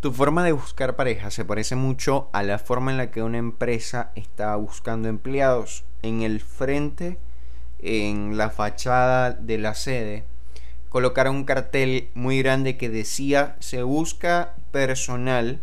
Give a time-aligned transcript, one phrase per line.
[0.00, 3.38] Tu forma de buscar pareja se parece mucho a la forma en la que una
[3.38, 5.84] empresa está buscando empleados.
[6.02, 7.18] En el frente,
[7.80, 10.24] en la fachada de la sede,
[10.90, 15.60] colocaron un cartel muy grande que decía se busca personal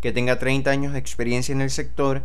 [0.00, 2.24] que tenga 30 años de experiencia en el sector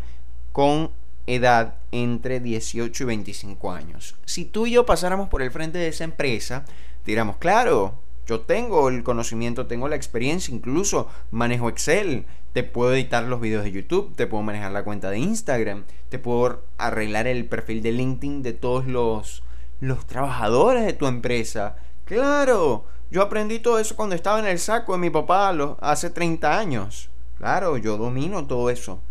[0.52, 0.92] con
[1.28, 4.16] edad entre 18 y 25 años.
[4.26, 6.66] Si tú y yo pasáramos por el frente de esa empresa,
[7.06, 13.24] diríamos, claro, yo tengo el conocimiento, tengo la experiencia, incluso manejo Excel, te puedo editar
[13.24, 17.46] los videos de YouTube, te puedo manejar la cuenta de Instagram, te puedo arreglar el
[17.46, 19.44] perfil de LinkedIn de todos los,
[19.80, 21.76] los trabajadores de tu empresa.
[22.06, 26.58] Claro, yo aprendí todo eso cuando estaba en el saco de mi papá hace 30
[26.58, 27.10] años.
[27.38, 29.02] Claro, yo domino todo eso.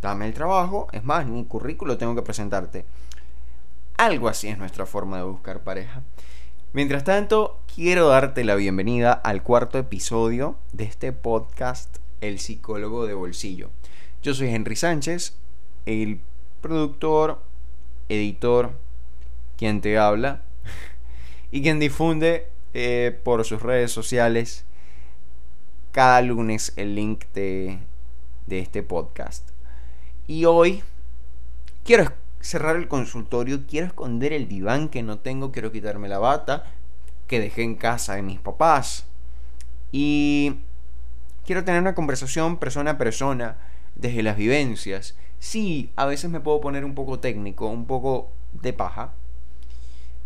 [0.00, 2.84] Dame el trabajo, es más, mi currículo tengo que presentarte.
[3.96, 6.02] Algo así es nuestra forma de buscar pareja.
[6.72, 13.14] Mientras tanto, quiero darte la bienvenida al cuarto episodio de este podcast El psicólogo de
[13.14, 13.70] bolsillo.
[14.22, 15.34] Yo soy Henry Sánchez,
[15.84, 16.20] el
[16.60, 17.42] productor,
[18.08, 18.70] editor,
[19.56, 20.42] quien te habla
[21.50, 24.64] y quien difunde eh, por sus redes sociales
[25.90, 27.80] cada lunes el link de,
[28.46, 29.48] de este podcast.
[30.28, 30.84] Y hoy
[31.82, 36.64] quiero cerrar el consultorio, quiero esconder el diván que no tengo, quiero quitarme la bata
[37.26, 39.06] que dejé en casa de mis papás.
[39.92, 40.56] Y
[41.44, 43.56] quiero tener una conversación persona a persona,
[43.94, 45.16] desde las vivencias.
[45.38, 49.12] Sí, a veces me puedo poner un poco técnico, un poco de paja.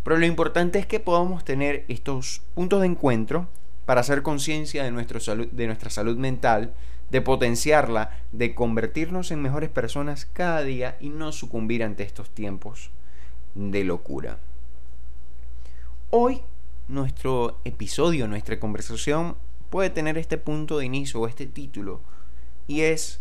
[0.03, 3.47] Pero lo importante es que podamos tener estos puntos de encuentro
[3.85, 6.73] para hacer conciencia de, de nuestra salud mental,
[7.09, 12.89] de potenciarla, de convertirnos en mejores personas cada día y no sucumbir ante estos tiempos
[13.53, 14.39] de locura.
[16.09, 16.41] Hoy
[16.87, 19.37] nuestro episodio, nuestra conversación
[19.69, 22.01] puede tener este punto de inicio o este título
[22.67, 23.19] y es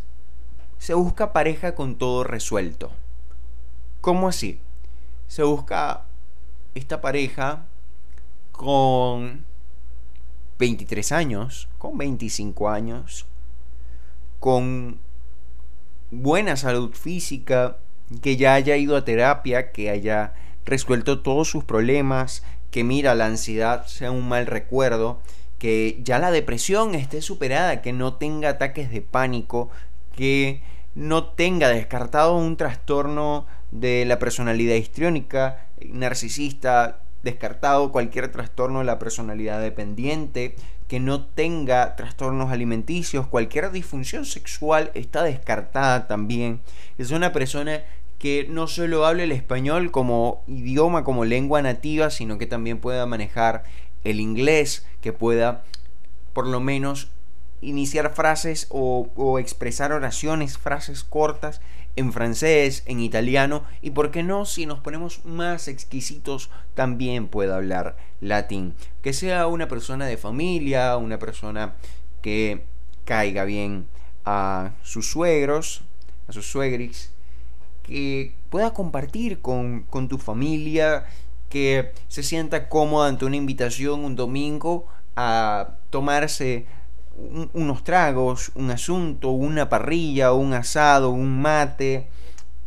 [0.79, 2.93] se busca pareja con todo resuelto.
[4.01, 4.61] ¿Cómo así?
[5.29, 6.05] Se busca
[6.75, 7.65] esta pareja
[8.53, 9.45] con
[10.59, 13.27] 23 años, con 25 años,
[14.45, 14.99] con
[16.11, 17.79] buena salud física,
[18.21, 20.35] que ya haya ido a terapia, que haya
[20.67, 25.19] resuelto todos sus problemas, que mira, la ansiedad sea un mal recuerdo,
[25.59, 29.71] que ya la depresión esté superada, que no tenga ataques de pánico,
[30.15, 30.61] que
[30.95, 38.99] no tenga descartado un trastorno de la personalidad histriónica, narcisista, descartado cualquier trastorno de la
[38.99, 40.55] personalidad dependiente,
[40.89, 46.61] que no tenga trastornos alimenticios, cualquier disfunción sexual está descartada también.
[46.99, 47.83] Es una persona
[48.19, 53.07] que no solo hable el español como idioma, como lengua nativa, sino que también pueda
[53.07, 53.65] manejar
[54.05, 55.65] el inglés, que pueda
[56.33, 57.11] por lo menos
[57.61, 61.61] iniciar frases o, o expresar oraciones, frases cortas
[61.97, 67.57] en francés, en italiano y por qué no si nos ponemos más exquisitos también pueda
[67.57, 68.75] hablar latín.
[69.03, 71.75] Que sea una persona de familia, una persona
[72.23, 72.65] que
[73.05, 73.87] caiga bien
[74.25, 75.83] a sus suegros,
[76.29, 77.11] a sus suegris,
[77.83, 81.07] que pueda compartir con, con tu familia,
[81.51, 86.67] que se sienta cómoda ante una invitación un domingo a tomarse
[87.53, 92.09] unos tragos, un asunto, una parrilla, un asado, un mate,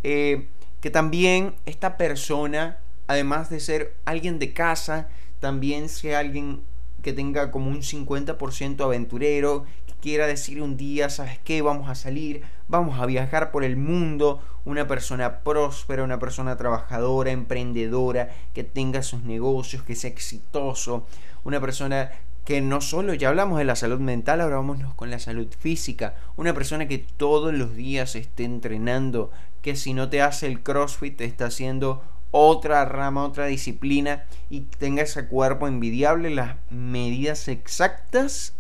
[0.03, 0.47] eh,
[0.81, 2.78] que también esta persona,
[3.08, 5.09] además de ser alguien de casa,
[5.40, 6.62] también sea alguien
[7.02, 11.62] que tenga como un 50% aventurero, que quiera decir un día, ¿sabes qué?
[11.62, 17.31] Vamos a salir, vamos a viajar por el mundo, una persona próspera, una persona trabajadora,
[17.31, 21.06] emprendedora, que tenga sus negocios, que sea exitoso,
[21.44, 22.12] una persona
[22.47, 26.16] que no solo ya hablamos de la salud mental, ahora vámonos con la salud física.
[26.38, 29.31] Una persona que todos los días esté entrenando,
[29.62, 34.62] que si no te hace el CrossFit te está haciendo otra rama, otra disciplina y
[34.62, 38.53] tenga ese cuerpo envidiable, las medidas exactas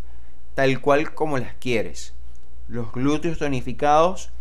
[0.53, 2.13] tal cual como las quieres.
[2.67, 4.31] Los glúteos tonificados,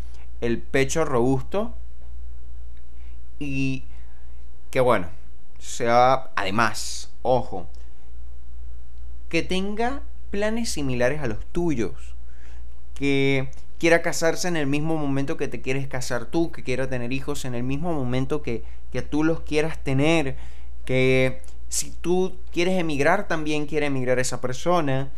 [0.40, 1.72] el pecho robusto
[3.38, 3.84] y
[4.72, 5.06] que bueno,
[5.60, 7.68] sea además, ojo,
[9.28, 12.14] que tenga planes similares a los tuyos,
[12.94, 17.12] que quiera casarse en el mismo momento que te quieres casar tú, que quiera tener
[17.12, 18.62] hijos en el mismo momento que,
[18.92, 20.36] que tú los quieras tener,
[20.84, 25.10] que si tú quieres emigrar también quiere emigrar esa persona,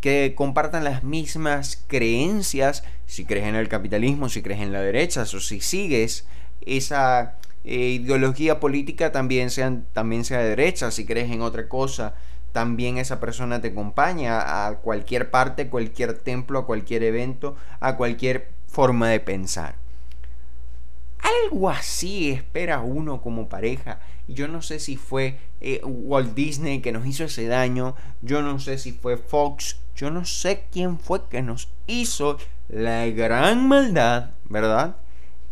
[0.00, 5.22] que compartan las mismas creencias, si crees en el capitalismo, si crees en la derecha,
[5.22, 6.26] o si sigues
[6.60, 12.14] esa eh, ideología política también, sean, también sea de derecha, si crees en otra cosa,
[12.56, 18.48] también esa persona te acompaña a cualquier parte, cualquier templo, a cualquier evento, a cualquier
[18.66, 19.74] forma de pensar.
[21.18, 24.00] Algo así espera uno como pareja.
[24.26, 27.94] Yo no sé si fue eh, Walt Disney que nos hizo ese daño.
[28.22, 29.78] Yo no sé si fue Fox.
[29.94, 32.38] Yo no sé quién fue que nos hizo
[32.70, 34.96] la gran maldad, ¿verdad?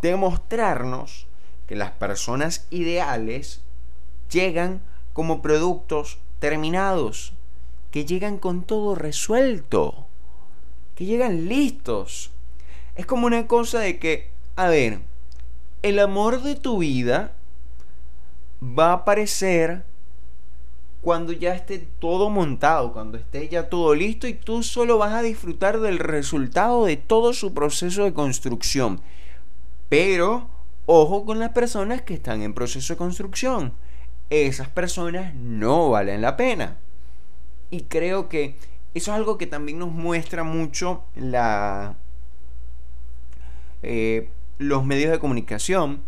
[0.00, 1.26] De mostrarnos
[1.66, 3.60] que las personas ideales
[4.30, 4.80] llegan
[5.12, 7.32] como productos terminados,
[7.90, 10.06] que llegan con todo resuelto,
[10.94, 12.30] que llegan listos.
[12.96, 15.00] Es como una cosa de que, a ver,
[15.82, 17.32] el amor de tu vida
[18.60, 19.84] va a aparecer
[21.02, 25.22] cuando ya esté todo montado, cuando esté ya todo listo y tú solo vas a
[25.22, 29.02] disfrutar del resultado de todo su proceso de construcción.
[29.88, 30.48] Pero,
[30.86, 33.72] ojo con las personas que están en proceso de construcción
[34.30, 36.76] esas personas no valen la pena.
[37.70, 38.56] Y creo que
[38.94, 41.96] eso es algo que también nos muestra mucho la,
[43.82, 44.28] eh,
[44.58, 46.02] los medios de comunicación.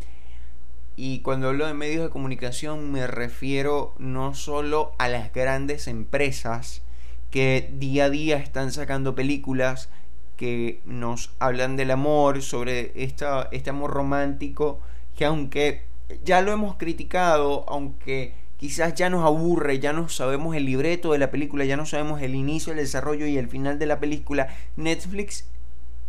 [0.94, 6.82] Y cuando hablo de medios de comunicación me refiero no solo a las grandes empresas
[7.30, 9.90] que día a día están sacando películas
[10.36, 14.80] que nos hablan del amor, sobre esta, este amor romántico,
[15.16, 15.82] que aunque
[16.24, 21.18] ya lo hemos criticado, aunque quizás ya nos aburre, ya no sabemos el libreto de
[21.18, 24.48] la película, ya no sabemos el inicio, el desarrollo y el final de la película,
[24.76, 25.46] Netflix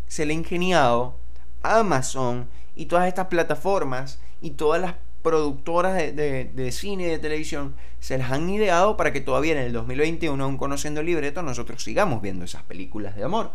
[0.08, 1.16] se le ha ingeniado
[1.64, 8.18] Amazon y todas estas plataformas y todas las productoras de, cine y de televisión se
[8.18, 12.22] las han ideado para que todavía en el 2021, aún conociendo el libreto, nosotros sigamos
[12.22, 13.52] viendo esas películas de amor,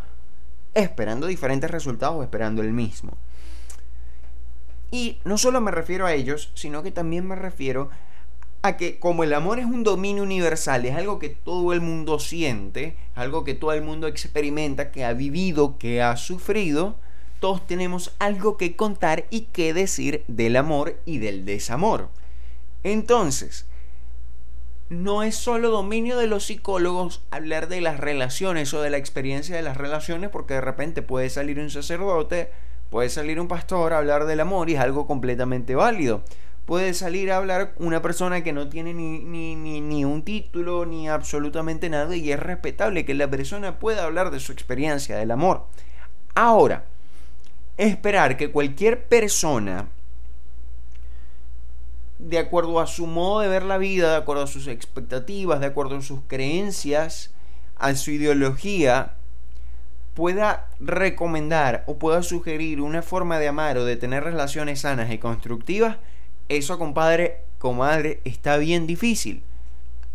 [0.75, 3.17] esperando diferentes resultados esperando el mismo.
[4.93, 7.89] Y no solo me refiero a ellos, sino que también me refiero
[8.61, 12.19] a que como el amor es un dominio universal, es algo que todo el mundo
[12.19, 16.95] siente, algo que todo el mundo experimenta, que ha vivido, que ha sufrido,
[17.41, 22.11] todos tenemos algo que contar y que decir del amor y del desamor.
[22.85, 23.65] Entonces,
[24.91, 29.57] no es solo dominio de los psicólogos hablar de las relaciones o de la experiencia
[29.57, 32.51] de las relaciones, porque de repente puede salir un sacerdote,
[32.93, 36.21] Puede salir un pastor a hablar del amor y es algo completamente válido.
[36.67, 41.09] Puede salir a hablar una persona que no tiene ni, ni, ni, un título ni
[41.09, 45.69] absolutamente nada y es respetable que la persona pueda hablar de su experiencia del amor.
[46.35, 46.85] Ahora,
[47.79, 49.89] esperar que cualquier persona,
[52.19, 55.67] de acuerdo a su modo de ver la vida, de acuerdo a sus expectativas, de
[55.67, 57.33] acuerdo a sus creencias,
[57.77, 59.15] a su ideología,
[60.15, 65.19] pueda recomendar o pueda sugerir una forma de amar o de tener relaciones sanas y
[65.19, 65.97] constructivas,
[66.49, 69.43] eso, compadre, comadre, está bien difícil.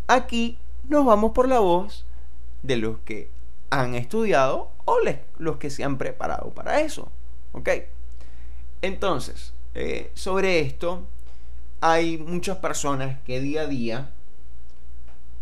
[0.06, 0.58] Aquí
[0.88, 2.06] nos vamos por la voz
[2.62, 3.28] de los que
[3.70, 4.98] han estudiado o
[5.38, 7.10] los que se han preparado para eso.
[7.52, 7.68] ¿Ok?
[8.82, 11.02] Entonces, eh, sobre esto,
[11.80, 14.10] hay muchas personas que día a día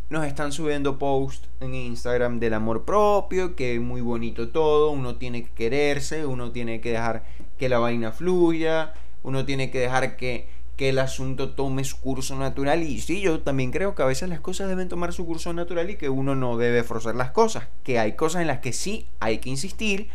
[0.09, 5.43] nos están subiendo posts en Instagram del amor propio, que muy bonito todo, uno tiene
[5.43, 7.25] que quererse, uno tiene que dejar
[7.59, 8.95] que la vaina fluya,
[9.25, 12.85] uno tiene que dejar que, que el asunto tome su curso natural.
[12.85, 15.91] Y sí, yo también creo que a veces las cosas deben tomar su curso natural
[15.91, 19.09] y que uno no debe forzar las cosas, que hay cosas en las que sí
[19.19, 20.09] hay que insistir,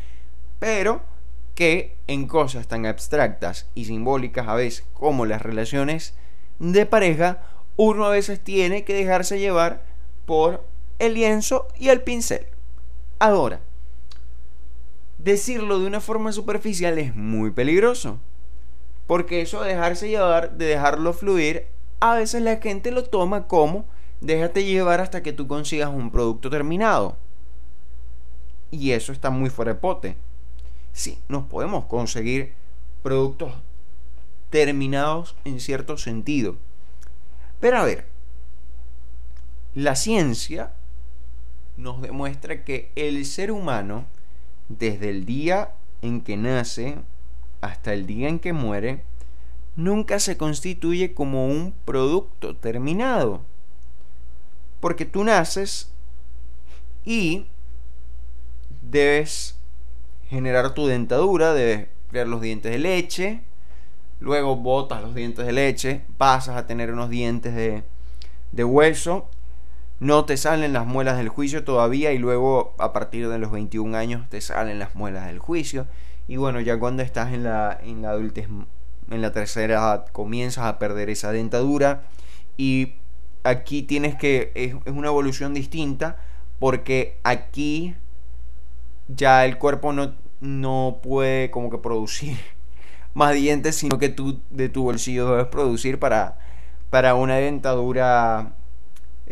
[0.60, 1.02] pero
[1.54, 6.14] que en cosas tan abstractas y simbólicas a veces como las relaciones
[6.60, 7.44] de pareja,
[7.76, 9.84] uno a veces tiene que dejarse llevar
[10.26, 10.64] por
[11.00, 12.46] el lienzo y el pincel.
[13.20, 13.60] Ahora,
[15.18, 18.20] decirlo de una forma superficial es muy peligroso.
[19.08, 21.68] Porque eso de dejarse llevar, de dejarlo fluir,
[22.00, 23.86] a veces la gente lo toma como
[24.22, 27.18] déjate llevar hasta que tú consigas un producto terminado.
[28.70, 30.16] Y eso está muy fuera de pote.
[30.94, 32.54] Sí, nos podemos conseguir
[33.04, 33.54] productos
[34.50, 36.58] terminados en cierto sentido
[37.62, 38.06] pero a ver,
[39.74, 40.74] la ciencia
[41.78, 44.06] nos demuestra que el ser humano,
[44.70, 46.98] desde el día en que nace
[47.62, 49.04] hasta el día en que muere,
[49.76, 53.42] nunca se constituye como un producto terminado.
[54.80, 55.92] Porque tú naces
[57.06, 57.48] y
[58.82, 59.58] debes
[60.30, 63.42] generar tu dentadura, debes crear los dientes de leche,
[64.20, 67.84] luego botas los dientes de leche, pasas a tener unos dientes de,
[68.52, 69.30] de hueso,
[70.02, 73.96] no te salen las muelas del juicio todavía y luego a partir de los 21
[73.96, 75.86] años te salen las muelas del juicio.
[76.28, 78.48] Y bueno, ya cuando estás en la, en la adultez,
[79.12, 82.06] en la tercera edad, comienzas a perder esa dentadura.
[82.58, 82.96] Y
[83.44, 86.18] aquí tienes que, es, una evolución distinta
[86.58, 87.94] porque aquí
[89.08, 92.38] ya el cuerpo no, no puede como que producir
[93.14, 96.40] más dientes, sino que tú de tu bolsillo debes producir para,
[96.90, 98.56] para una dentadura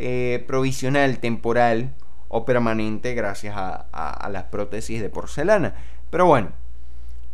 [0.01, 1.93] eh, provisional, temporal
[2.29, 5.75] o permanente gracias a, a las prótesis de porcelana.
[6.09, 6.51] Pero bueno,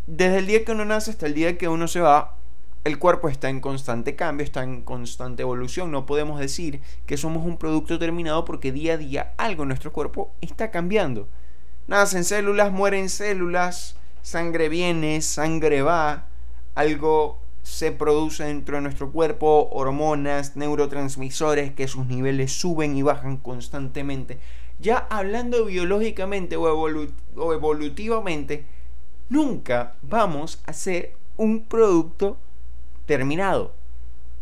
[0.08, 2.38] desde el día que uno nace hasta el día que uno se va,
[2.84, 5.92] el cuerpo está en constante cambio, está en constante evolución.
[5.92, 9.92] No podemos decir que somos un producto terminado porque día a día algo en nuestro
[9.92, 11.28] cuerpo está cambiando.
[11.88, 16.28] Nacen células, mueren células, sangre viene, sangre va,
[16.74, 23.38] algo se produce dentro de nuestro cuerpo, hormonas, neurotransmisores que sus niveles suben y bajan
[23.38, 24.38] constantemente.
[24.78, 28.66] Ya hablando biológicamente o, o evolutivamente,
[29.30, 32.38] nunca vamos a ser un producto
[33.08, 33.74] terminado.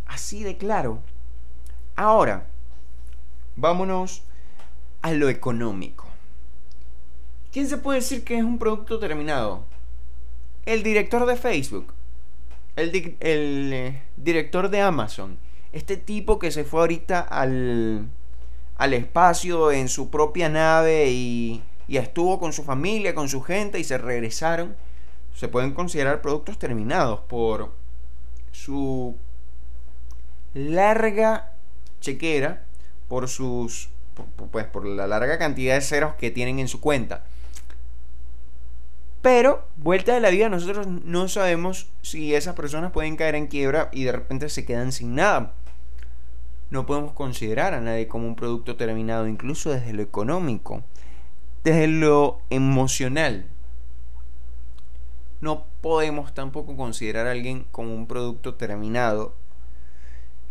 [0.05, 0.99] Así de claro.
[1.95, 2.47] Ahora,
[3.55, 4.23] vámonos
[5.01, 6.07] a lo económico.
[7.53, 9.63] ¿Quién se puede decir que es un producto terminado?
[10.65, 11.93] El director de Facebook.
[12.75, 15.37] El, el director de Amazon.
[15.71, 18.07] Este tipo que se fue ahorita al,
[18.77, 23.79] al espacio en su propia nave y, y estuvo con su familia, con su gente
[23.79, 24.75] y se regresaron.
[25.33, 27.71] Se pueden considerar productos terminados por
[28.51, 29.17] su
[30.53, 31.53] larga
[31.99, 32.63] chequera
[33.07, 33.89] por sus
[34.51, 37.25] pues por la larga cantidad de ceros que tienen en su cuenta.
[39.23, 43.89] Pero, vuelta de la vida, nosotros no sabemos si esas personas pueden caer en quiebra
[43.91, 45.53] y de repente se quedan sin nada.
[46.69, 50.83] No podemos considerar a nadie como un producto terminado, incluso desde lo económico,
[51.63, 53.47] desde lo emocional
[55.43, 59.33] no podemos tampoco considerar a alguien como un producto terminado.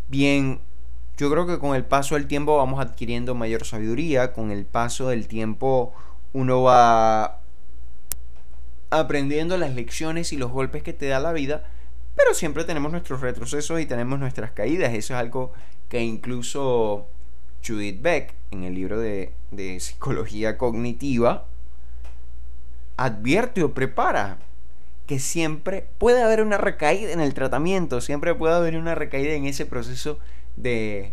[0.08, 0.60] Bien,
[1.16, 5.08] yo creo que con el paso del tiempo vamos adquiriendo mayor sabiduría, con el paso
[5.08, 5.94] del tiempo
[6.34, 7.40] uno va
[8.92, 11.64] aprendiendo las lecciones y los golpes que te da la vida,
[12.14, 14.92] pero siempre tenemos nuestros retrocesos y tenemos nuestras caídas.
[14.92, 15.52] Eso es algo
[15.88, 17.06] que incluso
[17.66, 21.46] Judith Beck, en el libro de, de psicología cognitiva,
[22.96, 24.38] advierte o prepara
[25.06, 29.46] que siempre puede haber una recaída en el tratamiento, siempre puede haber una recaída en
[29.46, 30.18] ese proceso
[30.56, 31.12] de,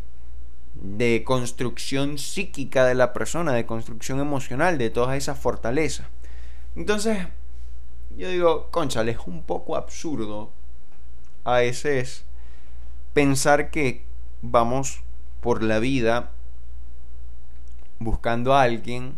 [0.75, 6.07] de construcción psíquica de la persona, de construcción emocional, de todas esas fortalezas.
[6.75, 7.17] Entonces,
[8.19, 10.51] yo digo, conchale, es un poco absurdo
[11.45, 12.25] a veces
[13.13, 14.03] pensar que
[14.41, 15.01] vamos
[15.41, 16.31] por la vida
[17.97, 19.17] buscando a alguien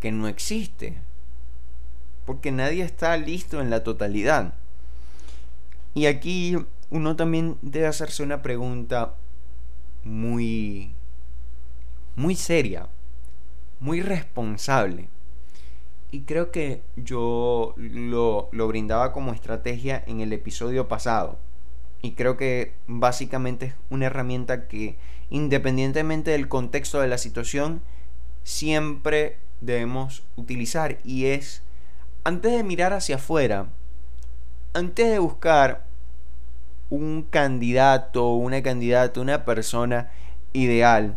[0.00, 0.98] que no existe
[2.24, 4.54] porque nadie está listo en la totalidad.
[5.94, 6.56] Y aquí
[6.90, 9.14] uno también debe hacerse una pregunta
[10.04, 10.92] muy
[12.14, 12.86] muy seria,
[13.80, 15.08] muy responsable.
[16.10, 21.38] Y creo que yo lo, lo, brindaba como estrategia en el episodio pasado.
[22.02, 24.96] Y creo que básicamente es una herramienta que
[25.30, 27.80] independientemente del contexto de la situación,
[28.42, 30.98] siempre debemos utilizar.
[31.04, 31.62] Y es
[32.24, 33.68] antes de mirar hacia afuera,
[34.74, 35.86] antes de buscar
[36.90, 40.10] un candidato, una candidata, una persona
[40.52, 41.16] ideal,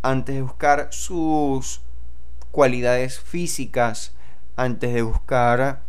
[0.00, 1.82] antes de buscar sus
[2.50, 4.14] cualidades físicas,
[4.56, 5.82] antes de buscar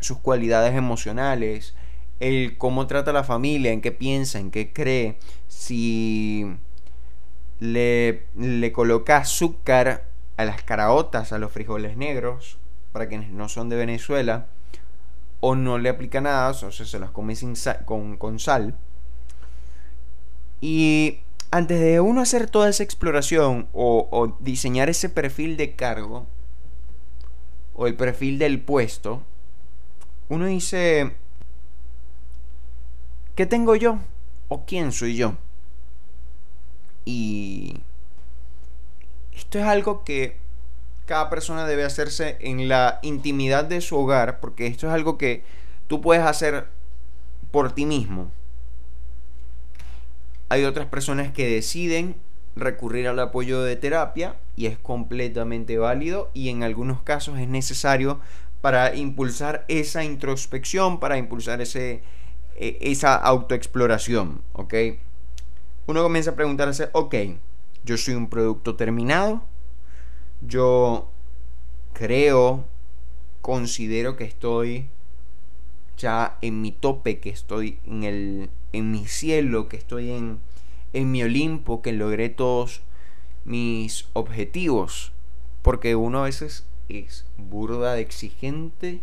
[0.00, 1.74] sus cualidades emocionales,
[2.20, 6.56] el cómo trata a la familia, en qué piensa, en qué cree, si
[7.60, 10.04] le, le coloca azúcar
[10.36, 12.58] a las caraotas, a los frijoles negros,
[12.92, 14.46] para quienes no son de Venezuela,
[15.40, 18.74] o no le aplica nada, o se las come sin con, sal.
[20.60, 26.26] Y antes de uno hacer toda esa exploración o, diseñar ese perfil de cargo
[27.78, 29.22] o el perfil del puesto,
[30.28, 31.14] uno dice,
[33.36, 34.00] ¿qué tengo yo?
[34.48, 35.36] ¿O quién soy yo?
[37.04, 37.76] Y
[39.32, 40.36] esto es algo que
[41.06, 45.44] cada persona debe hacerse en la intimidad de su hogar, porque esto es algo que
[45.86, 46.66] tú puedes hacer
[47.52, 48.32] por ti mismo.
[50.48, 52.16] Hay otras personas que deciden
[52.60, 58.20] recurrir al apoyo de terapia y es completamente válido y en algunos casos es necesario
[58.60, 62.02] para impulsar esa introspección, para impulsar ese,
[62.56, 64.74] e, esa autoexploración, ¿ok?
[65.86, 67.14] Uno comienza a preguntarse, ok,
[67.84, 69.42] yo soy un producto terminado,
[70.40, 71.08] yo
[71.92, 72.64] creo,
[73.40, 74.88] considero que estoy
[75.96, 80.40] ya en mi tope, que estoy en el en mi cielo, que estoy en
[80.92, 82.82] en mi Olimpo, que logré todos
[83.44, 85.12] mis objetivos.
[85.62, 89.00] Porque uno a veces es burda de exigente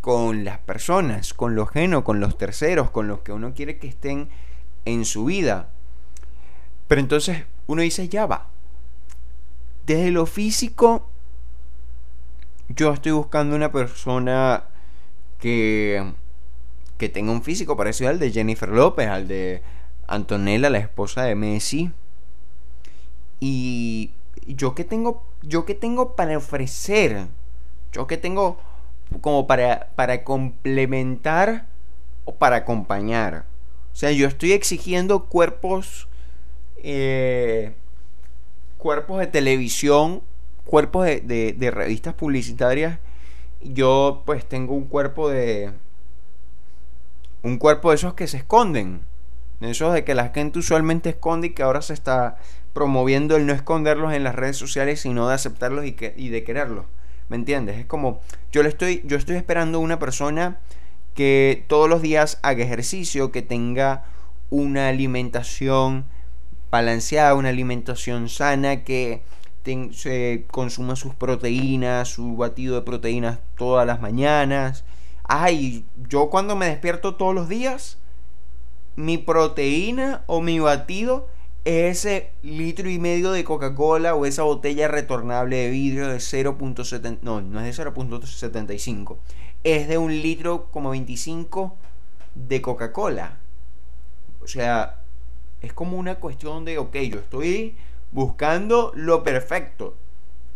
[0.00, 3.86] con las personas, con lo ajeno, con los terceros, con los que uno quiere que
[3.86, 4.28] estén
[4.84, 5.68] en su vida.
[6.88, 8.48] Pero entonces uno dice, ya va.
[9.86, 11.08] Desde lo físico,
[12.68, 14.64] yo estoy buscando una persona
[15.38, 16.12] que,
[16.98, 19.62] que tenga un físico parecido al de Jennifer López, al de
[20.12, 21.90] Antonella, la esposa de Messi.
[23.40, 24.10] Y
[24.46, 27.26] yo que tengo, yo tengo para ofrecer,
[27.92, 28.58] yo que tengo
[29.20, 31.66] como para, para complementar
[32.24, 33.46] o para acompañar.
[33.92, 36.08] O sea, yo estoy exigiendo cuerpos,
[36.76, 37.74] eh,
[38.78, 40.22] cuerpos de televisión,
[40.64, 42.98] cuerpos de, de, revistas publicitarias.
[43.62, 45.72] Yo pues tengo un cuerpo de...
[47.42, 49.00] Un cuerpo de esos que se esconden.
[49.62, 52.36] De esos de que la gente usualmente esconde y que ahora se está
[52.72, 56.86] promoviendo el no esconderlos en las redes sociales, sino de aceptarlos y de quererlos.
[57.28, 57.78] ¿Me entiendes?
[57.78, 60.58] Es como, yo le estoy, yo estoy esperando una persona
[61.14, 64.04] que todos los días haga ejercicio, que tenga
[64.50, 66.06] una alimentación
[66.72, 69.22] balanceada, una alimentación sana, que
[69.92, 74.84] se consuma sus proteínas, su batido de proteínas todas las mañanas.
[75.22, 78.01] Ay, yo cuando me despierto todos los días,
[78.96, 81.28] mi proteína o mi batido
[81.64, 87.40] ese litro y medio de Coca-Cola o esa botella retornable de vidrio de 0.70 no,
[87.40, 89.16] no es de 0.75
[89.62, 91.76] es de un litro como 25
[92.34, 93.38] de Coca-Cola.
[94.42, 94.98] O sea
[95.60, 97.76] es como una cuestión de ok yo estoy
[98.10, 99.94] buscando lo perfecto.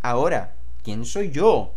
[0.02, 1.72] Ahora quién soy yo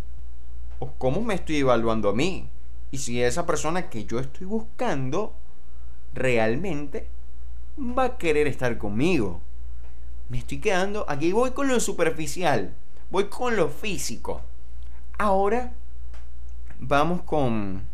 [0.79, 2.49] o cómo me estoy evaluando a mí
[2.89, 5.35] y si esa persona que yo estoy buscando
[6.19, 7.07] realmente
[7.77, 9.41] va a querer estar conmigo.
[10.29, 12.73] Me estoy quedando, aquí voy con lo superficial,
[13.09, 14.41] voy con lo físico.
[15.17, 15.73] Ahora
[16.79, 17.87] vamos con...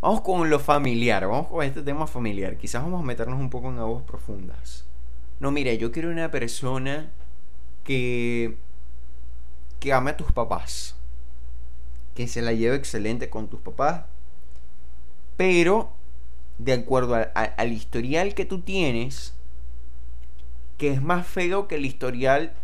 [0.00, 2.56] Vamos con lo familiar, vamos con este tema familiar.
[2.58, 4.84] Quizás vamos a meternos un poco en aguas profundas.
[5.40, 7.10] No, mire, yo quiero una persona
[7.84, 8.58] que
[9.84, 10.96] que ame a tus papás,
[12.14, 14.06] que se la lleve excelente con tus papás,
[15.36, 15.92] pero
[16.58, 19.34] de acuerdo al historial que tú tienes,
[20.78, 22.54] que es más feo que el historial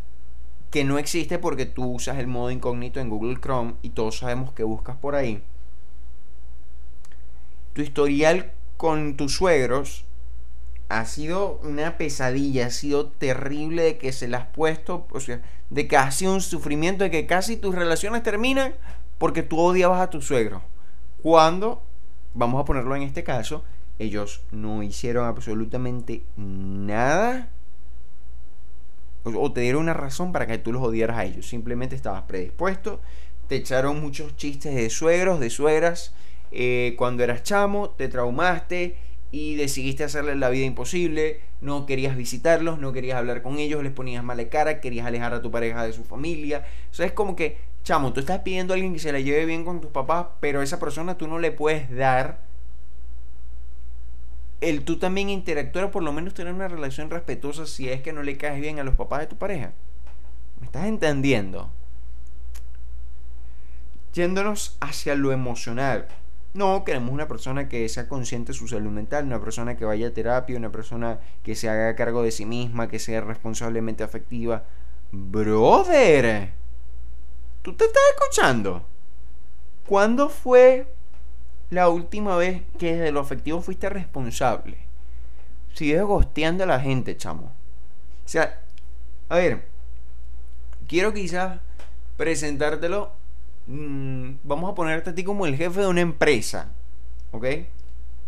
[0.71, 4.53] que no existe porque tú usas el modo incógnito en Google Chrome y todos sabemos
[4.53, 5.43] que buscas por ahí.
[7.73, 10.05] Tu historial con tus suegros
[10.89, 15.41] ha sido una pesadilla, ha sido terrible de que se la has puesto, o sea,
[15.71, 18.75] de que ha sido un sufrimiento, de que casi tus relaciones terminan
[19.19, 20.63] porque tú odiabas a tu suegro.
[21.23, 21.83] Cuando,
[22.35, 23.63] vamos a ponerlo en este caso,
[24.01, 27.51] ellos no hicieron absolutamente nada
[29.25, 31.47] o te dieron una razón para que tú los odiaras a ellos.
[31.47, 33.01] Simplemente estabas predispuesto,
[33.47, 36.15] te echaron muchos chistes de suegros, de suegras,
[36.51, 38.97] eh, cuando eras chamo, te traumaste
[39.31, 43.93] y decidiste hacerles la vida imposible, no querías visitarlos, no querías hablar con ellos, les
[43.93, 46.65] ponías mala cara, querías alejar a tu pareja de su familia.
[46.91, 49.45] O sea, es como que, chamo, tú estás pidiendo a alguien que se la lleve
[49.45, 52.50] bien con tus papás, pero a esa persona tú no le puedes dar
[54.61, 58.13] el tú también interactuar o por lo menos tener una relación respetuosa si es que
[58.13, 59.73] no le caes bien a los papás de tu pareja.
[60.59, 61.71] ¿Me estás entendiendo?
[64.13, 66.09] Yéndonos hacia lo emocional.
[66.53, 70.09] No, queremos una persona que sea consciente de su salud mental, una persona que vaya
[70.09, 74.65] a terapia, una persona que se haga cargo de sí misma, que sea responsablemente afectiva.
[75.13, 76.51] Brother,
[77.63, 78.85] ¿tú te estás escuchando?
[79.87, 80.93] ¿Cuándo fue
[81.71, 84.79] la última vez que desde lo afectivo fuiste responsable?
[85.75, 87.53] Sigues gosteando a la gente, chamo.
[88.25, 88.61] O sea,
[89.29, 89.67] a ver,
[90.89, 91.61] quiero quizás
[92.17, 93.13] presentártelo.
[93.67, 96.69] Mm, vamos a ponerte a ti como el jefe de una empresa,
[97.31, 97.45] ¿ok?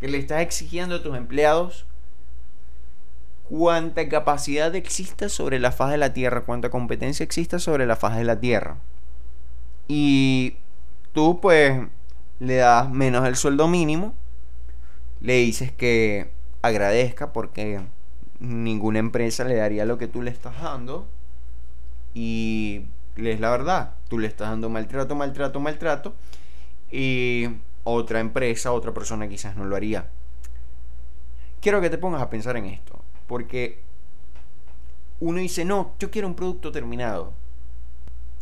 [0.01, 1.87] Que le estás exigiendo a tus empleados
[3.49, 8.17] cuánta capacidad exista sobre la faz de la Tierra, cuánta competencia exista sobre la faz
[8.17, 8.79] de la Tierra.
[9.89, 10.57] Y
[11.13, 11.79] tú pues
[12.41, 14.15] le das menos el sueldo mínimo,
[15.21, 16.31] le dices que
[16.63, 17.81] agradezca porque
[18.41, 21.07] ninguna empresa le daría lo que tú le estás dando
[22.15, 26.15] y es la verdad, tú le estás dando maltrato, maltrato, maltrato
[26.91, 27.49] y
[27.85, 30.09] otra empresa, otra persona quizás no lo haría.
[31.61, 33.81] Quiero que te pongas a pensar en esto, porque
[35.21, 37.33] uno dice, no, yo quiero un producto terminado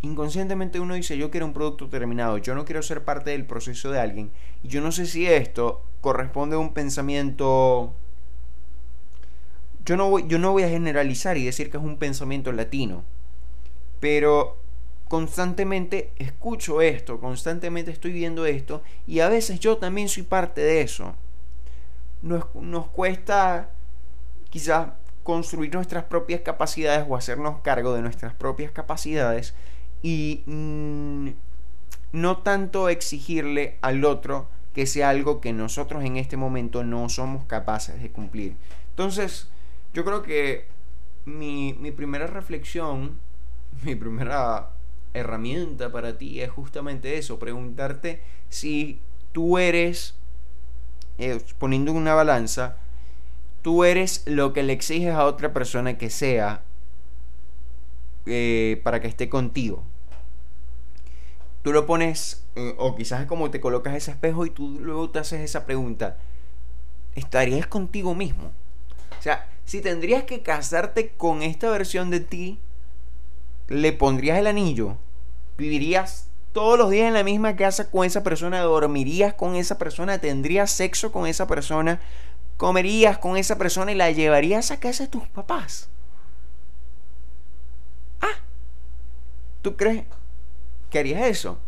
[0.02, 3.90] inconscientemente uno dice, yo quiero un producto terminado, yo no quiero ser parte del proceso
[3.90, 4.30] de alguien.
[4.62, 7.94] Y yo no sé si esto corresponde a un pensamiento
[9.84, 13.02] yo no voy, yo no voy a generalizar y decir que es un pensamiento latino,
[13.98, 14.58] pero
[15.08, 20.82] constantemente escucho esto, constantemente estoy viendo esto y a veces yo también soy parte de
[20.82, 21.14] eso.
[22.22, 23.70] Nos, nos cuesta
[24.50, 24.90] quizás
[25.22, 29.54] construir nuestras propias capacidades o hacernos cargo de nuestras propias capacidades
[30.02, 31.28] y mm,
[32.12, 37.44] no tanto exigirle al otro que sea algo que nosotros en este momento no somos
[37.44, 38.54] capaces de cumplir.
[38.90, 39.48] Entonces,
[39.92, 40.66] yo creo que
[41.24, 43.18] mi, mi primera reflexión,
[43.82, 44.70] mi primera
[45.12, 49.00] herramienta para ti es justamente eso, preguntarte si
[49.32, 50.14] tú eres,
[51.18, 52.76] eh, poniendo una balanza,
[53.62, 56.62] tú eres lo que le exiges a otra persona que sea
[58.26, 59.84] eh, para que esté contigo.
[61.62, 65.10] Tú lo pones, eh, o quizás es como te colocas ese espejo y tú luego
[65.10, 66.16] te haces esa pregunta,
[67.14, 68.52] ¿estarías contigo mismo?
[69.18, 72.58] O sea, si tendrías que casarte con esta versión de ti,
[73.68, 74.96] le pondrías el anillo,
[75.58, 80.18] vivirías todos los días en la misma casa con esa persona, dormirías con esa persona,
[80.18, 82.00] tendrías sexo con esa persona,
[82.56, 85.88] comerías con esa persona y la llevarías a casa de tus papás.
[88.20, 88.40] Ah,
[89.62, 90.04] ¿tú crees
[90.90, 91.58] que harías eso?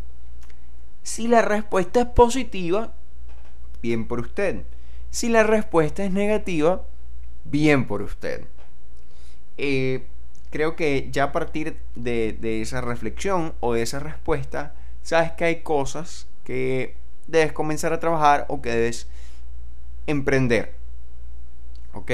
[1.01, 2.93] Si la respuesta es positiva,
[3.81, 4.63] bien por usted.
[5.09, 6.83] Si la respuesta es negativa,
[7.43, 8.45] bien por usted.
[9.57, 10.05] Eh,
[10.49, 15.61] creo que ya a partir de, esa reflexión o de esa respuesta, sabes que hay
[15.61, 16.95] cosas que
[17.27, 19.07] debes comenzar a trabajar o que debes
[20.07, 20.75] emprender.
[21.93, 22.11] ¿Ok?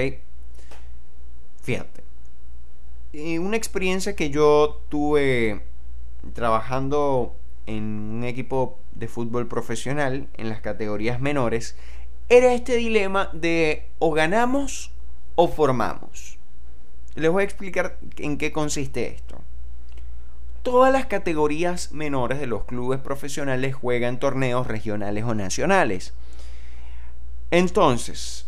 [1.61, 2.03] Fíjate.
[3.39, 5.61] una experiencia que yo tuve
[6.33, 11.75] trabajando en un equipo de fútbol profesional en las categorías menores
[12.29, 14.91] era este dilema de o ganamos
[15.35, 16.37] o formamos.
[17.15, 19.41] Les voy a explicar en qué consiste esto.
[20.61, 26.13] Todas las categorías menores de los clubes profesionales juegan torneos regionales o nacionales.
[27.51, 28.47] Entonces,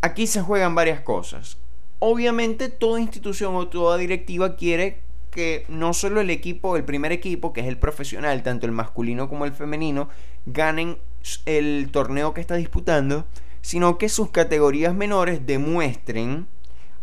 [0.00, 1.58] aquí se juegan varias cosas.
[1.98, 5.00] Obviamente toda institución o toda directiva quiere
[5.30, 9.28] que no solo el equipo, el primer equipo, que es el profesional, tanto el masculino
[9.28, 10.08] como el femenino,
[10.46, 10.98] ganen
[11.46, 13.26] el torneo que está disputando,
[13.60, 16.46] sino que sus categorías menores demuestren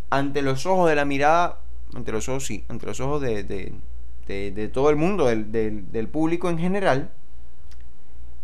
[0.10, 1.60] ante los ojos de la mirada,
[1.94, 6.58] ante los ojos, sí, ante los ojos de, de, todo el mundo, del, público en
[6.58, 7.12] general,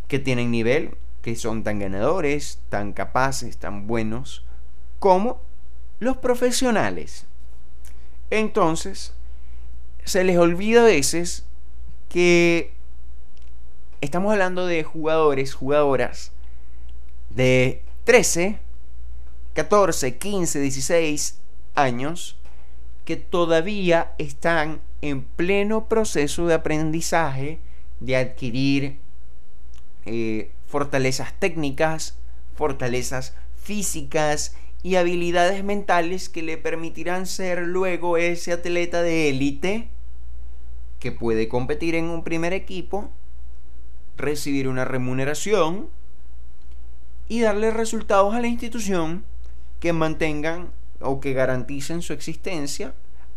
[0.08, 4.46] que tienen nivel, que son tan ganadores, tan capaces, tan buenos,
[5.00, 5.41] como
[6.00, 7.26] los profesionales.
[8.30, 9.13] Entonces,
[10.06, 11.46] se les olvida a veces
[12.10, 12.74] que
[14.02, 16.32] estamos hablando de jugadores, jugadoras
[17.30, 18.60] de 13,
[19.54, 21.40] 14, 15, 16
[21.76, 22.38] años
[23.06, 27.60] que todavía están en pleno proceso de aprendizaje,
[28.00, 28.98] de adquirir
[30.06, 32.18] eh, fortalezas técnicas,
[32.56, 39.89] fortalezas físicas y habilidades mentales que le permitirán ser luego ese atleta de élite
[41.00, 43.10] que puede competir en un primer equipo,
[44.17, 45.89] recibir una remuneración
[47.28, 49.24] y darle resultados a la institución
[49.80, 52.94] que mantengan o que garanticen su existencia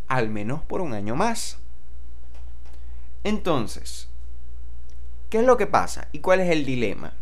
[0.09, 1.59] al menos por un año más.
[3.23, 4.09] Entonces,
[5.31, 7.15] ¿qué es lo que pasa y cuál es el dilema?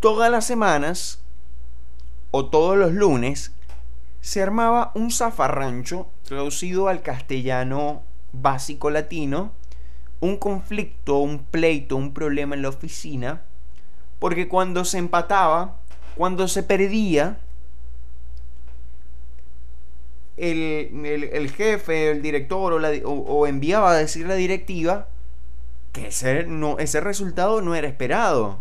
[0.00, 1.21] Todas las semanas
[2.32, 3.52] o todos los lunes
[4.20, 9.52] se armaba un zafarrancho traducido al castellano básico latino,
[10.20, 13.42] un conflicto, un pleito, un problema en la oficina,
[14.18, 15.76] porque cuando se empataba,
[16.16, 17.38] cuando se perdía,
[20.36, 22.72] el, jefe, el director
[23.04, 25.08] o, enviaba a decir la directiva
[25.92, 28.60] que ese, no, ese resultado no era esperado.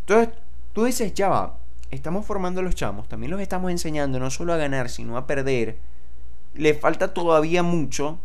[0.00, 0.34] Entonces
[0.72, 1.59] tú dices, ya va,
[1.90, 5.26] estamos formando a los chamos, también los estamos enseñando no solo a ganar, sino a
[5.26, 5.78] perder.
[6.54, 8.18] Le falta todavía mucho.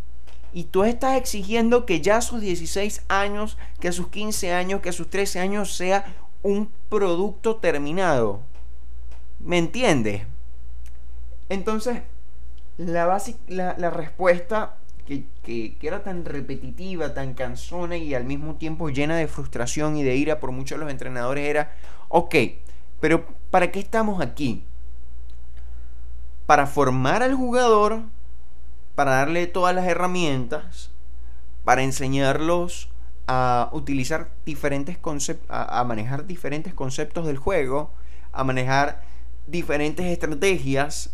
[0.54, 4.82] Y tú estás exigiendo que ya a sus 16 años, que a sus 15 años,
[4.82, 6.06] que a sus 13 años sea
[6.44, 8.40] un producto terminado.
[9.40, 10.22] ¿Me entiendes?
[11.50, 12.04] Entonces,
[12.78, 19.18] la, la, respuesta que, que, era tan repetitiva, tan cansona y al mismo tiempo llena
[19.18, 21.74] de frustración y de ira por muchos de los entrenadores era,
[22.10, 22.36] ok,
[23.00, 24.66] pero ¿para qué estamos aquí?
[26.46, 28.02] Para formar al jugador,
[28.96, 30.92] para darle todas las herramientas,
[31.64, 32.90] para enseñarlos
[33.28, 37.92] a utilizar diferentes conceptos, a manejar diferentes conceptos del juego,
[38.34, 39.04] a manejar
[39.48, 41.12] diferentes estrategias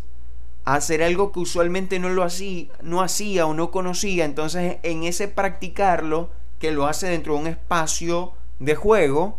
[0.64, 4.24] a hacer algo que usualmente no lo hacía, no hacía o no conocía.
[4.24, 9.38] Entonces, en ese practicarlo, que lo hace dentro de un espacio de juego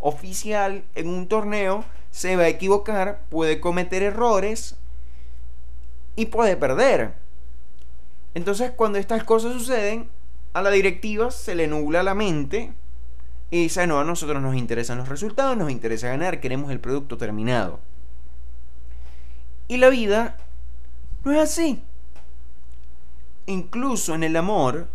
[0.00, 4.76] oficial en un torneo, se va a equivocar, puede cometer errores
[6.14, 7.14] y puede perder.
[8.34, 10.08] Entonces, cuando estas cosas suceden,
[10.52, 12.74] a la directiva se le nubla la mente
[13.50, 17.16] y dice, no, a nosotros nos interesan los resultados, nos interesa ganar, queremos el producto
[17.16, 17.80] terminado.
[19.66, 20.36] Y la vida
[21.24, 21.82] no es así.
[23.46, 24.88] Incluso en el amor,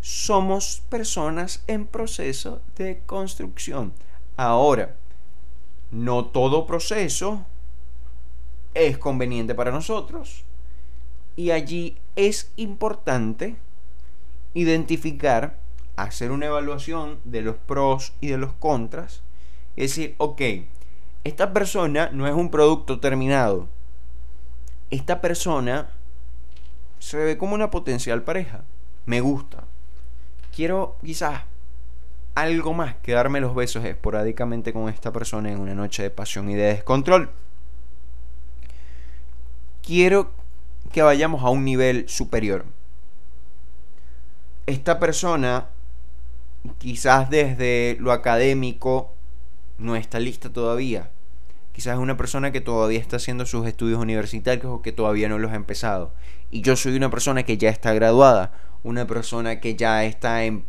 [0.00, 3.92] somos personas en proceso de construcción.
[4.36, 4.96] Ahora,
[5.94, 7.46] no todo proceso
[8.74, 10.44] es conveniente para nosotros.
[11.36, 13.56] Y allí es importante
[14.54, 15.60] identificar,
[15.94, 19.22] hacer una evaluación de los pros y de los contras.
[19.76, 20.42] Es decir, ok,
[21.22, 23.68] esta persona no es un producto terminado.
[24.90, 25.90] Esta persona
[26.98, 28.64] se ve como una potencial pareja.
[29.06, 29.64] Me gusta.
[30.54, 31.42] Quiero quizás
[32.34, 36.50] algo más que darme los besos esporádicamente con esta persona en una noche de pasión
[36.50, 37.30] y de descontrol.
[39.82, 40.32] Quiero
[40.92, 42.64] que vayamos a un nivel superior.
[44.66, 45.68] Esta persona,
[46.78, 49.12] quizás desde lo académico,
[49.78, 51.10] no está lista todavía.
[51.72, 55.38] Quizás es una persona que todavía está haciendo sus estudios universitarios o que todavía no
[55.38, 56.12] los ha empezado.
[56.50, 58.52] Y yo soy una persona que ya está graduada,
[58.84, 60.64] una persona que ya está en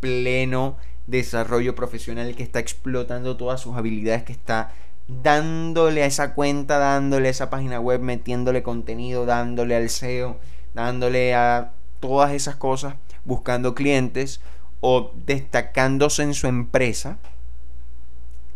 [0.00, 0.76] pleno
[1.08, 4.72] desarrollo profesional, que está explotando todas sus habilidades, que está
[5.08, 10.36] dándole a esa cuenta, dándole a esa página web, metiéndole contenido, dándole al SEO,
[10.74, 12.94] dándole a todas esas cosas,
[13.24, 14.40] buscando clientes
[14.80, 17.18] o destacándose en su empresa.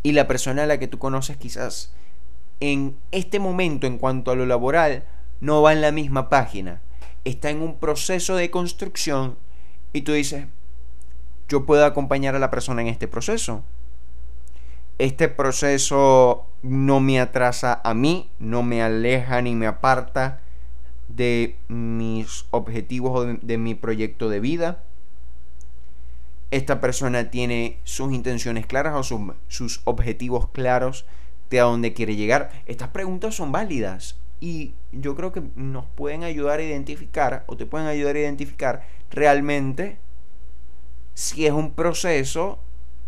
[0.02, 1.92] Y la persona a la que tú conoces quizás
[2.60, 5.04] en este momento en cuanto a lo laboral
[5.40, 6.80] no va en la misma página,
[7.24, 9.36] está en un proceso de construcción
[9.92, 10.46] y tú dices,
[11.52, 13.62] yo puedo acompañar a la persona en este proceso.
[14.96, 20.40] Este proceso no me atrasa a mí, no me aleja ni me aparta
[21.08, 24.82] de mis objetivos o de, mi proyecto de vida
[26.50, 31.06] esta persona tiene sus intenciones claras o sus, objetivos claros
[31.50, 32.50] de a dónde quiere llegar.
[32.66, 37.64] Estas preguntas son válidas y yo creo que nos pueden ayudar a identificar o te
[37.64, 39.98] pueden ayudar a identificar realmente
[41.14, 42.58] si es un proceso,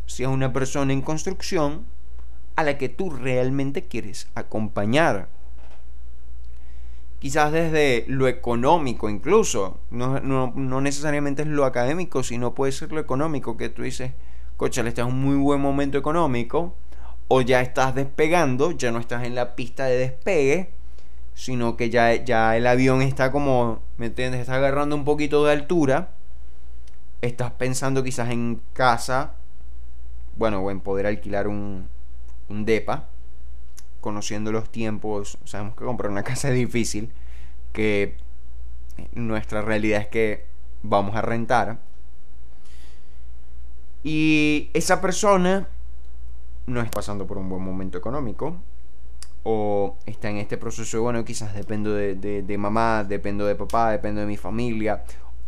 [0.07, 1.85] si es una persona en construcción
[2.57, 5.29] a la que tú realmente quieres acompañar
[7.25, 13.01] quizás desde lo económico incluso, no, no, necesariamente es lo académico, sino puede ser lo
[13.01, 14.13] económico, que tú dices,
[14.59, 16.75] coche, este es un muy buen momento económico,
[17.29, 20.71] o ya estás despegando, ya no estás en la pista de despegue,
[21.33, 24.43] sino que ya, ya el avión está como, ¿me entiendes?
[24.43, 26.11] Está agarrando un poquito de altura,
[27.27, 29.35] estás pensando quizás en casa,
[30.37, 31.89] bueno, o en poder alquilar un,
[32.49, 33.09] un DEPA,
[34.01, 37.11] conociendo los tiempos, sabemos que comprar una casa es difícil,
[37.73, 38.17] que
[39.13, 40.47] nuestra realidad es que
[40.83, 41.79] vamos a rentar.
[44.03, 45.67] Y esa persona
[46.67, 48.57] no está pasando por un buen momento económico.
[49.47, 53.91] O está en este proceso de, bueno, quizás dependo de, de mamá, dependo de papá,
[53.91, 55.05] dependo de mi familia.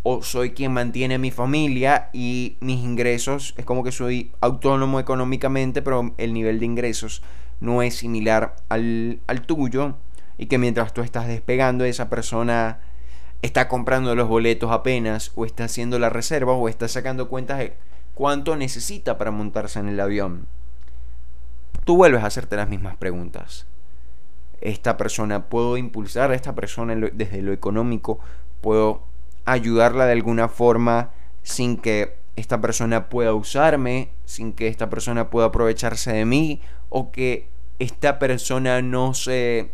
[0.09, 3.55] O soy quien mantiene a mi familia y mis ingresos.
[3.57, 7.23] Es como que soy autónomo económicamente, pero el nivel de ingresos
[7.59, 9.97] no es similar al, tuyo
[10.39, 12.79] y que mientras tú estás despegando esa persona
[13.43, 17.77] está comprando los boletos apenas o está haciendo la reserva o está sacando cuentas de
[18.15, 20.47] cuánto necesita para montarse en el avión.
[21.85, 23.67] Tú vuelves a hacerte las mismas preguntas.
[24.61, 28.21] Esta persona, ¿puedo impulsar a esta persona desde lo económico?
[28.61, 29.16] ¿Puedo
[29.47, 35.47] ayudarla de alguna forma sin que esta persona pueda usarme, sin que esta persona pueda
[35.47, 39.71] aprovecharse de mí o que esta persona no se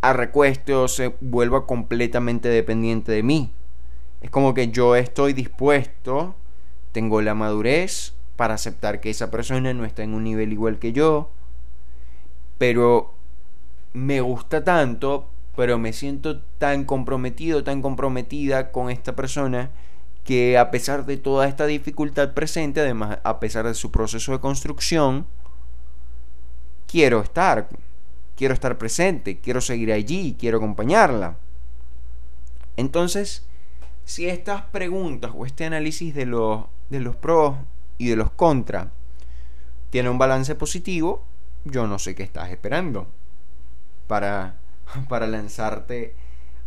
[0.00, 3.52] arrecueste o se vuelva completamente dependiente de mí.
[4.22, 6.34] Es como que yo estoy dispuesto,
[6.92, 10.92] tengo la madurez para aceptar que esa persona no está en un nivel igual que
[10.92, 11.30] yo,
[12.58, 13.14] pero
[13.92, 19.70] me gusta tanto, pero me siento tan comprometido, tan comprometida con esta persona
[20.24, 24.40] que a pesar de toda esta dificultad presente, además a pesar de su proceso de
[24.40, 25.26] construcción,
[26.86, 27.68] quiero estar,
[28.36, 31.36] quiero estar presente, quiero seguir allí, quiero acompañarla.
[32.76, 33.46] Entonces,
[34.04, 37.56] si estas preguntas o este análisis de los, de los pros
[37.98, 38.88] y de los contras
[39.90, 41.22] tiene un balance positivo,
[41.64, 43.06] yo no sé qué estás esperando
[44.06, 44.56] para
[45.08, 46.14] para lanzarte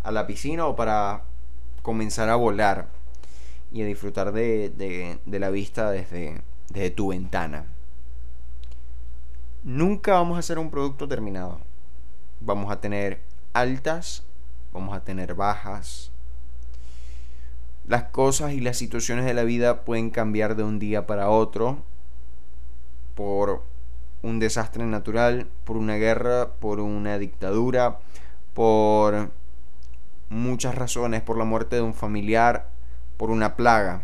[0.04, 1.24] a la piscina o para
[1.82, 2.88] comenzar a volar
[3.72, 7.66] y a disfrutar de, la vista desde, desde tu ventana.
[9.64, 11.60] Nunca vamos a hacer un producto terminado.
[12.40, 13.20] Vamos a tener
[13.54, 14.24] altas,
[14.72, 16.12] vamos a tener bajas.
[17.86, 21.84] Las cosas y las situaciones de la vida pueden cambiar de un día para otro
[23.16, 23.64] por
[24.22, 28.00] un desastre natural, por una guerra, por una dictadura,
[28.54, 29.32] por
[30.30, 32.70] muchas razones, por la muerte de un familiar,
[33.18, 34.04] por una plaga,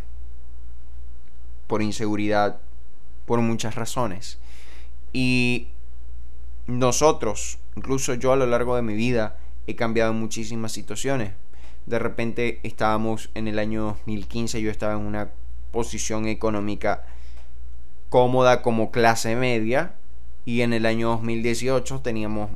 [1.67, 2.59] por inseguridad,
[3.25, 4.39] por muchas razones.
[5.11, 5.69] Y
[6.67, 11.33] nosotros, incluso yo a lo largo de mi vida, he cambiado muchísimas situaciones.
[11.85, 15.31] De repente estábamos en el año 2015, yo estaba en una
[15.71, 17.03] posición económica
[18.09, 19.95] cómoda como clase media
[20.45, 22.49] y en el año 2018 teníamos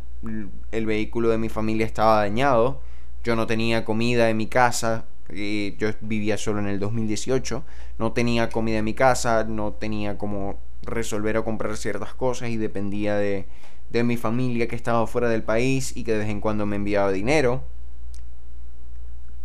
[0.71, 2.81] el vehículo de mi familia estaba dañado,
[3.23, 7.63] yo no tenía comida en mi casa, yo vivía solo en el 2018,
[7.99, 12.57] no tenía comida en mi casa, no tenía como resolver o comprar ciertas cosas y
[12.57, 13.45] dependía de,
[13.89, 16.77] de mi familia que estaba fuera del país y que de vez en cuando me
[16.77, 17.63] enviaba dinero.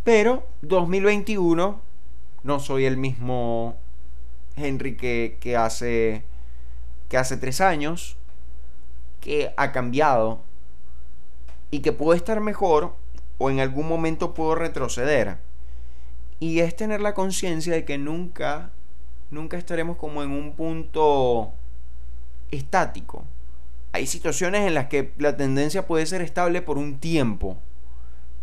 [0.03, 1.81] Pero 2021
[2.43, 3.77] no soy el mismo
[4.55, 6.23] Henry que, que, hace,
[7.09, 8.17] que hace tres años,
[9.23, 10.41] que ha cambiado
[11.71, 12.93] y que puedo estar mejor
[13.37, 15.37] o en algún momento puedo retroceder.
[16.39, 18.71] Y es tener la conciencia de que nunca,
[19.31, 21.53] nunca estaremos como en un punto
[22.51, 23.23] estático.
[23.93, 27.57] Hay situaciones en las que la tendencia puede ser estable por un tiempo,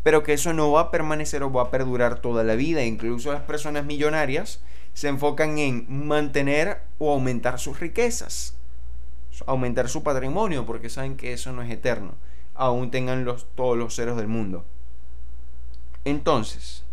[0.03, 2.85] pero que eso no va a permanecer o va a perdurar toda la vida.
[2.85, 4.63] Incluso las personas millonarias
[4.95, 8.57] se enfocan en mantener o aumentar sus riquezas,
[9.47, 12.15] aumentar su patrimonio, porque saben que eso no es eterno,
[12.55, 14.65] aún tengan los, todos los ceros del mundo.
[16.05, 16.85] Entonces,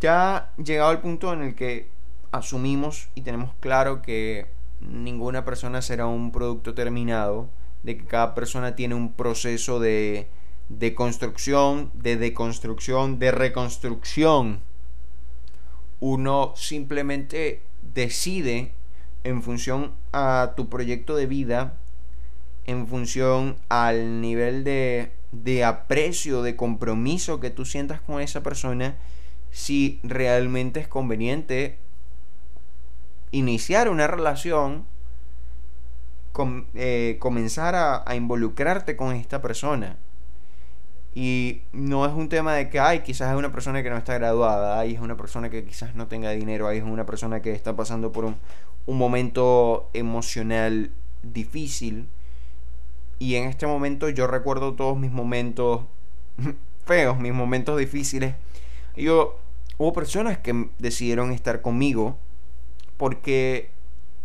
[0.00, 1.88] ya llegado al punto en el que
[2.32, 4.46] asumimos y tenemos claro que
[4.80, 7.48] ninguna persona será un producto terminado,
[7.82, 10.28] de que cada persona tiene un proceso de,
[10.68, 14.60] de construcción, de deconstrucción, de reconstrucción.
[16.00, 17.62] Uno simplemente
[17.94, 18.72] decide
[19.24, 21.74] en función a tu proyecto de vida,
[22.66, 28.96] en función al nivel de, de aprecio, de compromiso que tú sientas con esa persona,
[29.50, 31.78] si realmente es conveniente
[33.32, 34.86] iniciar una relación,
[36.74, 39.96] eh, comenzar a, involucrarte con esta persona.
[41.14, 44.14] Y no es un tema de que, ay, quizás es una persona que no está
[44.14, 47.52] graduada, ay, es una persona que quizás no tenga dinero, ay, es una persona que
[47.52, 48.36] está pasando por un,
[48.86, 50.90] un momento emocional
[51.22, 52.08] difícil.
[53.18, 55.82] Y en este momento yo recuerdo todos mis momentos
[56.86, 58.34] feos, mis momentos difíciles.
[58.96, 59.38] Yo,
[59.78, 62.16] hubo personas que decidieron estar conmigo
[62.96, 63.70] porque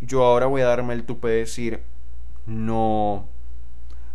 [0.00, 1.82] yo ahora voy a darme el tupe de decir,
[2.46, 3.26] no,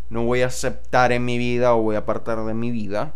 [0.10, 3.14] no voy a aceptar en mi vida o voy a apartar de mi vida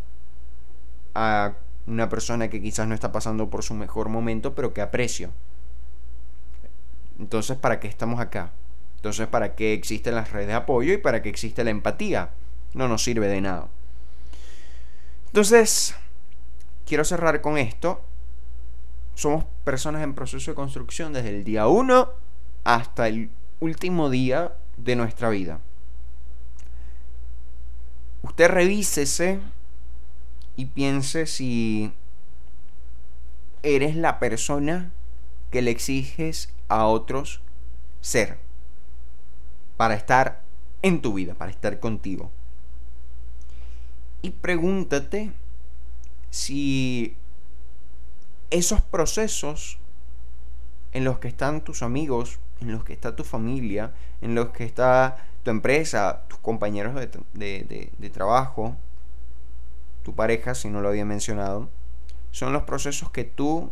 [1.14, 1.54] a
[1.86, 5.32] una persona que quizás no está pasando por su mejor momento, pero que aprecio.
[7.20, 8.52] Entonces, ¿para qué estamos acá?
[8.98, 12.32] Entonces, ¿para qué existen las redes de apoyo y para qué existe la empatía?
[12.74, 13.68] No nos sirve de nada.
[15.28, 15.96] Entonces,
[16.86, 18.02] quiero cerrar con esto.
[19.16, 22.10] Somos personas en proceso de construcción desde el día 1
[22.64, 25.60] hasta el último día de nuestra vida.
[28.22, 29.40] Usted revísese
[30.56, 31.94] y piense si
[33.64, 34.92] eres la persona
[35.52, 37.42] que le exiges a otros
[38.02, 38.40] ser
[39.78, 40.42] para estar
[40.82, 42.32] en tu vida, para estar contigo.
[44.22, 45.32] Y pregúntate
[46.30, 47.16] si
[48.50, 49.80] esos procesos
[50.92, 54.64] en los que están tus amigos, en los que está tu familia, en los que
[54.64, 58.76] está tu empresa, tus compañeros de, de, trabajo,
[60.04, 61.70] tu pareja, si no lo había mencionado,
[62.32, 63.72] son los procesos que tú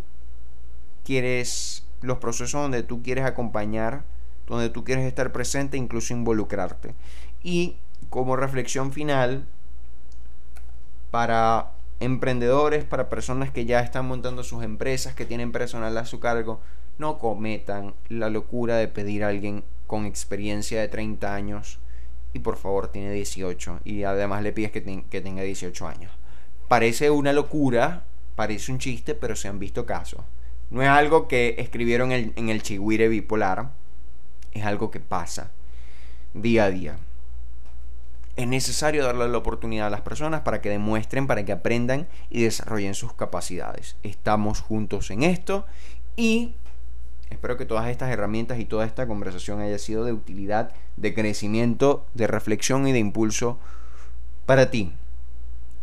[1.03, 4.03] quieres, los procesos donde tú quieres acompañar,
[4.47, 6.93] donde tú quieres estar presente, incluso involucrarte.
[7.43, 7.76] Y
[8.10, 9.45] como reflexión final,
[11.12, 16.20] para emprendedores, para personas que ya están montando sus empresas, que tienen personal a su
[16.20, 16.60] cargo,
[16.97, 21.80] no cometan la locura de pedir a alguien con experiencia de 30 años
[22.34, 26.12] y por favor tiene 18 y además le pides que, tenga 18 años.
[26.68, 28.03] Parece una locura,
[28.36, 30.22] parece un chiste, pero se han visto casos.
[30.70, 33.72] No es algo que escribieron en el, en el Chihuire bipolar,
[34.51, 35.51] es algo que pasa
[36.34, 36.97] día a día.
[38.36, 42.43] es necesario darle la oportunidad a las personas para que demuestren, para que aprendan y
[42.43, 43.95] desarrollen sus capacidades.
[44.03, 45.66] Estamos juntos en esto
[46.18, 46.55] y
[47.30, 52.05] espero que todas estas herramientas y toda esta conversación haya sido de utilidad, de crecimiento,
[52.13, 53.57] de reflexión y de impulso
[54.45, 54.91] para ti.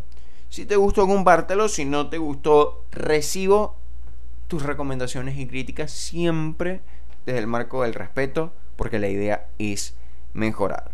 [0.48, 1.68] Si te gustó, compártelo.
[1.68, 3.76] Si no te gustó, recibo
[4.48, 6.82] tus recomendaciones y críticas siempre
[7.24, 9.94] desde el marco del respeto, porque la idea es
[10.34, 10.90] mejorar.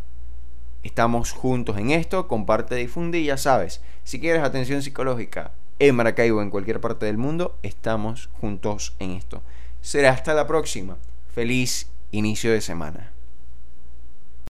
[0.85, 6.41] Estamos juntos en esto, comparte, difunde y ya sabes, si quieres atención psicológica en Maracaibo
[6.41, 9.43] en cualquier parte del mundo, estamos juntos en esto.
[9.81, 10.99] Será hasta la próxima.
[11.35, 13.13] Feliz inicio de semana.